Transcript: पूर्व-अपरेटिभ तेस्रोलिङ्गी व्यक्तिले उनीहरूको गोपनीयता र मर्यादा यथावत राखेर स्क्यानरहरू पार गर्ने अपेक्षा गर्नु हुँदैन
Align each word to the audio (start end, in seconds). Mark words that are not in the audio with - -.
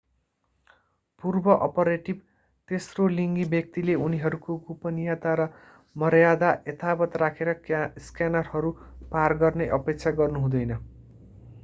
पूर्व-अपरेटिभ 1.23 2.21
तेस्रोलिङ्गी 2.69 3.43
व्यक्तिले 3.51 3.97
उनीहरूको 4.01 4.55
गोपनीयता 4.63 5.33
र 5.35 5.47
मर्यादा 5.95 6.49
यथावत 6.65 7.21
राखेर 7.23 7.53
स्क्यानरहरू 8.05 8.71
पार 9.11 9.37
गर्ने 9.43 9.69
अपेक्षा 9.77 10.15
गर्नु 10.17 10.43
हुँदैन 10.47 10.79